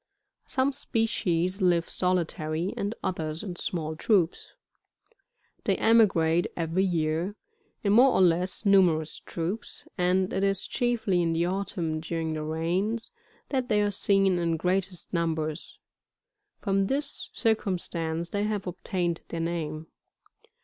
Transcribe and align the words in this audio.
Some 0.47 0.71
species 0.73 1.61
live 1.61 1.87
solitary, 1.87 2.73
and 2.75 2.95
others 3.03 3.43
in 3.43 3.55
small 3.55 3.95
troops. 3.95 4.53
They 5.65 5.75
emigrate 5.77 6.47
every 6.57 6.83
year, 6.83 7.35
in 7.83 7.93
more 7.93 8.09
or 8.13 8.21
less 8.21 8.65
numerous 8.65 9.19
troops, 9.19 9.85
and 9.99 10.33
it 10.33 10.43
is 10.43 10.65
chiefly 10.65 11.21
in 11.21 11.33
the 11.33 11.45
autumn 11.45 11.99
during 11.99 12.33
the 12.33 12.41
rains, 12.41 13.11
that 13.49 13.69
they 13.69 13.79
are 13.83 13.91
seen 13.91 14.39
in 14.39 14.57
greatest 14.57 15.13
numbers; 15.13 15.77
from 16.59 16.87
this 16.87 17.29
circumstance 17.31 18.31
they 18.31 18.45
have 18.45 18.65
obtained 18.65 19.21
their 19.27 19.39
name. 19.39 19.85